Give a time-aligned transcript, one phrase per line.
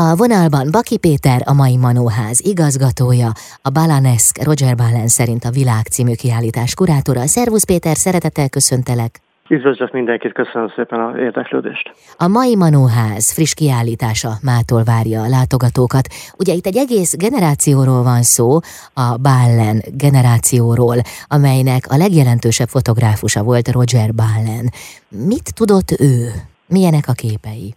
[0.00, 3.30] A vonalban Baki Péter, a mai Manóház igazgatója,
[3.62, 7.26] a Balanesk Roger Balen szerint a Világ című kiállítás kurátora.
[7.26, 9.20] Szervusz Péter, szeretettel köszöntelek!
[9.48, 11.90] Üdvözlök mindenkit, köszönöm szépen a érdeklődést.
[12.16, 16.08] A mai Manóház friss kiállítása mától várja a látogatókat.
[16.38, 18.58] Ugye itt egy egész generációról van szó,
[18.94, 20.96] a Ballen generációról,
[21.28, 24.72] amelynek a legjelentősebb fotográfusa volt Roger Ballen.
[25.08, 26.30] Mit tudott ő?
[26.66, 27.74] Milyenek a képei?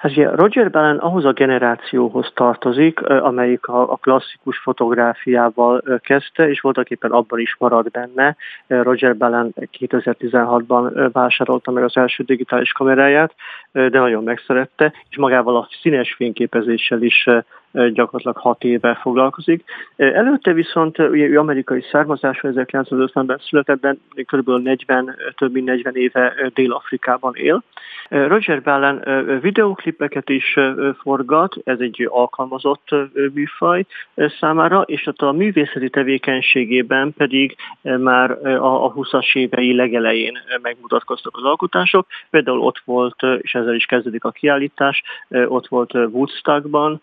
[0.00, 6.90] Hát ugye Roger Ballen ahhoz a generációhoz tartozik, amelyik a, klasszikus fotográfiával kezdte, és voltak
[6.90, 8.36] éppen abban is maradt benne.
[8.66, 13.34] Roger Ballen 2016-ban vásárolta meg az első digitális kameráját,
[13.72, 17.26] de nagyon megszerette, és magával a színes fényképezéssel is
[17.72, 19.64] gyakorlatilag hat éve foglalkozik.
[19.96, 24.50] Előtte viszont ugye ő amerikai származású, 1950-ben született, de kb.
[24.62, 27.62] 40, több mint 40 éve Dél-Afrikában él.
[28.08, 29.04] Roger Ballen
[29.40, 30.56] videóklipeket is
[31.00, 32.88] forgat, ez egy alkalmazott
[33.34, 33.84] műfaj
[34.40, 42.06] számára, és a művészeti tevékenységében pedig már a 20-as évei legelején megmutatkoztak az alkotások.
[42.30, 47.00] Például ott volt, és ezzel is kezdődik a kiállítás, ott volt Woodstockban,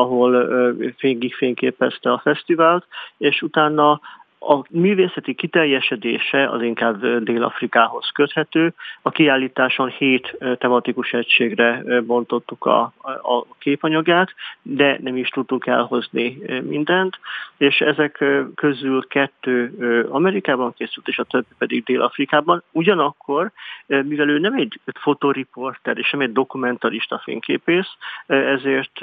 [0.00, 2.86] ahol fényig fényképezte a fesztivált,
[3.18, 4.00] és utána
[4.42, 8.72] a művészeti kiteljesedése az inkább Dél-Afrikához köthető.
[9.02, 17.18] A kiállításon hét tematikus egységre bontottuk a, a képanyagát, de nem is tudtuk elhozni mindent,
[17.56, 18.24] és ezek
[18.54, 19.72] közül kettő
[20.10, 22.62] Amerikában készült, és a többi pedig Dél-Afrikában.
[22.72, 23.50] Ugyanakkor,
[23.86, 27.88] mivel ő nem egy fotoriporter és nem egy dokumentarista fényképész,
[28.26, 28.98] ezért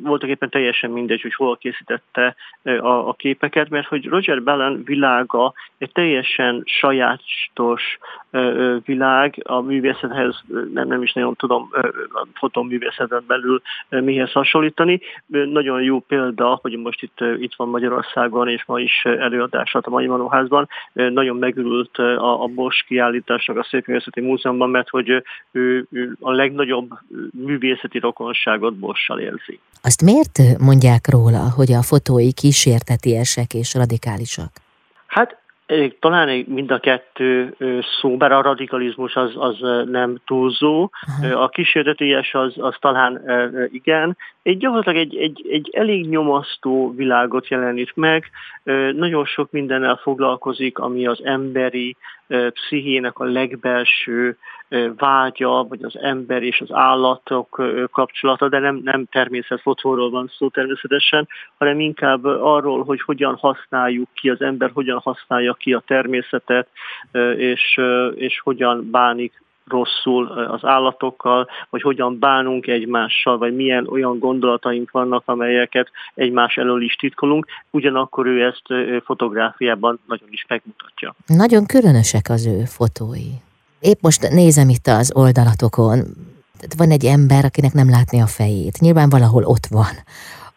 [0.00, 4.42] voltak éppen teljesen mindegy, hogy hol készítette a, a képeket, mert hogy Roger
[4.84, 7.98] Világa egy teljesen sajátos
[8.84, 11.68] világ, a művészethez nem, nem is nagyon tudom
[12.12, 15.00] a fotoművészeten belül mihez hasonlítani.
[15.26, 20.06] Nagyon jó példa, hogy most itt, itt van Magyarországon, és ma is előadás a Mai
[20.06, 20.68] Manóházban.
[20.92, 26.90] Nagyon megülült a, a Bosch kiállításnak a Szépművészeti Múzeumban, mert hogy ő, ő a legnagyobb
[27.44, 29.58] művészeti rokonságot Bossal érzi.
[29.82, 34.63] Azt miért mondják róla, hogy a fotói kísértetiesek és radikálisak?
[36.00, 37.56] Talán mind a kettő
[38.00, 39.58] szó, bár a radikalizmus az, az
[39.90, 40.90] nem túlzó,
[41.34, 43.22] a kísérleties az, az talán
[43.72, 44.16] igen.
[44.42, 48.30] Egy gyakorlatilag egy, egy, egy elég nyomasztó világot jelenít meg,
[48.92, 51.96] nagyon sok mindennel foglalkozik, ami az emberi
[52.28, 54.36] pszichének a legbelső
[54.96, 57.62] vágya, vagy az ember és az állatok
[57.92, 64.30] kapcsolata, de nem, nem természetfotóról van szó természetesen, hanem inkább arról, hogy hogyan használjuk ki,
[64.30, 66.68] az ember hogyan használja ki a természetet,
[67.36, 67.80] és,
[68.14, 75.22] és hogyan bánik rosszul az állatokkal, vagy hogyan bánunk egymással, vagy milyen olyan gondolataink vannak,
[75.26, 81.14] amelyeket egymás elől is titkolunk, ugyanakkor ő ezt fotográfiában nagyon is megmutatja.
[81.26, 83.30] Nagyon különösek az ő fotói.
[83.84, 85.98] Épp most nézem itt az oldalatokon,
[86.76, 88.78] van egy ember, akinek nem látni a fejét.
[88.80, 89.94] Nyilván valahol ott van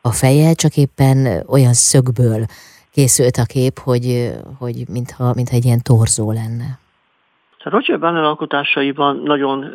[0.01, 2.45] a feje, csak éppen olyan szögből
[2.91, 6.79] készült a kép, hogy, hogy mintha, mintha egy ilyen torzó lenne.
[7.63, 9.65] Roger Banner alkotásaiban nagyon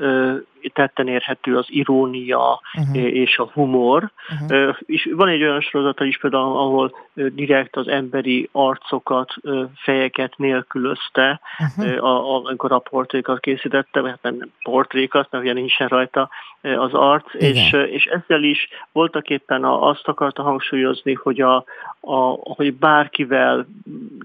[0.73, 2.97] tetten érhető az irónia uh-huh.
[2.97, 4.11] és a humor.
[4.43, 4.77] Uh-huh.
[4.87, 9.35] És van egy olyan sorozata is például, ahol direkt az emberi arcokat,
[9.75, 11.41] fejeket nélkülözte,
[11.77, 12.45] uh-huh.
[12.47, 16.29] amikor a portrékat készítette, vagy hát nem portrékat, mert ugye nincsen rajta
[16.63, 21.65] az arc, és, és ezzel is voltak éppen azt akarta hangsúlyozni, hogy, a,
[22.01, 22.17] a,
[22.55, 23.67] hogy bárkivel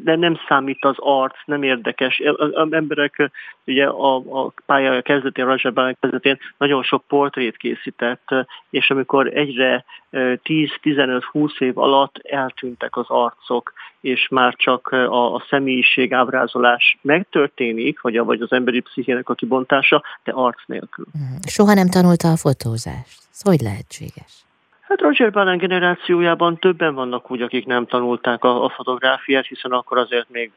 [0.03, 2.21] de nem számít az arc, nem érdekes.
[2.51, 3.31] Az emberek
[3.65, 8.29] ugye a, a pálya kezdetén, Rajabán kezdetén történt, nagyon sok portrét készített,
[8.69, 16.13] és amikor egyre 10-15-20 év alatt eltűntek az arcok, és már csak a, a személyiség
[16.13, 21.05] ábrázolás megtörténik, vagy, a, vagy az emberi pszichének a kibontása, de arc nélkül.
[21.11, 21.23] Mhm.
[21.47, 23.19] Soha nem tanulta a fotózást.
[23.31, 24.46] Ez hogy lehetséges?
[24.87, 29.97] Hát Roger Ballen generációjában többen vannak úgy, akik nem tanulták a, a fotográfiát, hiszen akkor
[29.97, 30.51] azért még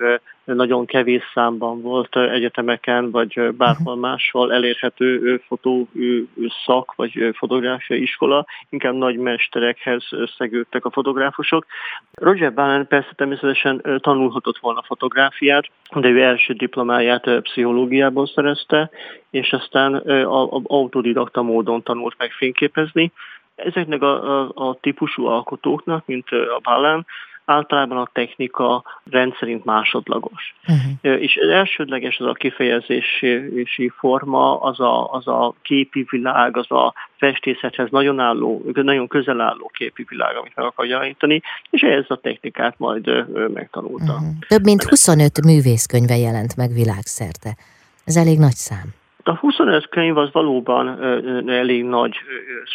[0.45, 4.01] nagyon kevés számban volt egyetemeken, vagy bárhol mhm.
[4.01, 5.89] máshol elérhető fotó
[6.65, 11.67] szak, vagy fotográfiai iskola, inkább nagy mesterekhez szegődtek a fotográfusok.
[12.13, 15.65] Roger Ballen persze természetesen tanulhatott volna fotográfiát,
[15.95, 18.91] de ő első diplomáját pszichológiából szerezte,
[19.31, 19.95] és aztán
[20.65, 23.13] autodidakta módon tanult meg fényképezni,
[23.65, 27.07] ezeknek a, a, a típusú alkotóknak, mint a Balán,
[27.51, 30.55] általában a technika rendszerint másodlagos.
[30.69, 31.23] Uh-huh.
[31.23, 37.91] És elsődleges az a kifejezési forma, az a, az a képi világ, az a festészethez
[37.91, 42.75] nagyon, álló, nagyon közel álló képi világ, amit meg akar jeleníteni, és ehhez a technikát
[42.79, 44.13] majd megtanulta.
[44.13, 44.29] Uh-huh.
[44.49, 47.57] Több mint 25 művészkönyve jelent meg világszerte.
[48.05, 49.00] Ez elég nagy szám.
[49.31, 51.03] A 25 könyv az valóban
[51.49, 52.17] elég nagy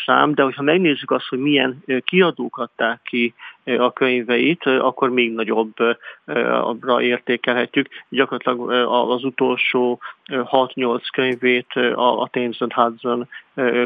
[0.05, 3.33] szám, de hogyha megnézzük azt, hogy milyen kiadók adták ki
[3.77, 7.87] a könyveit, akkor még nagyobbra értékelhetjük.
[8.09, 13.27] Gyakorlatilag az utolsó 6-8 könyvét a Thames Hudson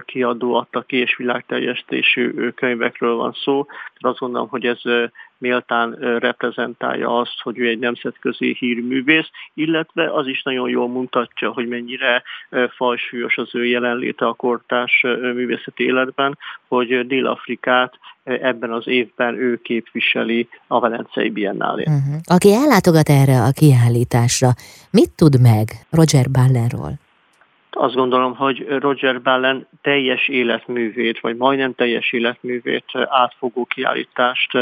[0.06, 3.66] kiadó adta ki, és világterjesztésű könyvekről van szó.
[3.66, 4.81] Tehát azt gondolom, hogy ez
[5.39, 11.68] méltán reprezentálja azt, hogy ő egy nemzetközi hírművész, illetve az is nagyon jól mutatja, hogy
[11.68, 12.24] mennyire
[12.75, 16.38] fajsúlyos az ő jelenléte a kortárs művészeti életben,
[16.68, 17.94] hogy Dél-Afrikát
[18.24, 21.88] ebben az évben ő képviseli a Velencei Biennálén.
[21.88, 22.21] Uh-huh.
[22.24, 24.50] Aki ellátogat erre a kiállításra,
[24.92, 26.92] mit tud meg Roger Ballenról?
[27.81, 34.53] Azt gondolom, hogy Roger Ballen teljes életművét, vagy majdnem teljes életművét átfogó kiállítást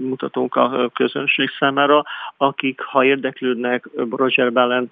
[0.00, 2.04] mutatunk a közönség számára,
[2.36, 4.90] akik, ha érdeklődnek Roger Ballen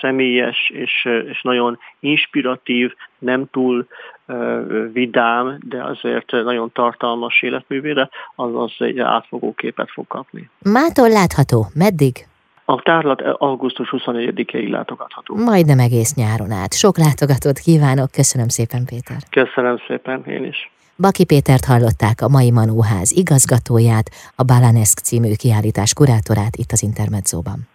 [0.00, 3.86] személyes és, és nagyon inspiratív, nem túl
[4.92, 10.50] vidám, de azért nagyon tartalmas életművére, az, az egy átfogó képet fog kapni.
[10.62, 11.66] Mától látható?
[11.74, 12.26] Meddig?
[12.70, 15.34] A tárlat augusztus 24-ig látogatható.
[15.34, 16.74] Majdnem egész nyáron át.
[16.74, 18.10] Sok látogatót kívánok.
[18.10, 19.16] Köszönöm szépen, Péter.
[19.30, 20.70] Köszönöm szépen, én is.
[20.96, 27.68] Baki Pétert hallották, a mai Manóház igazgatóját, a Balanesk című kiállítás kurátorát itt az Intermedzóban.